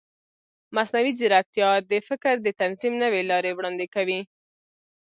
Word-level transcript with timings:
مصنوعي 0.75 1.11
ځیرکتیا 1.19 1.69
د 1.91 1.93
فکر 2.07 2.33
د 2.41 2.47
تنظیم 2.61 2.93
نوې 3.03 3.21
لارې 3.31 3.51
وړاندې 3.53 3.87
کوي. 3.95 4.19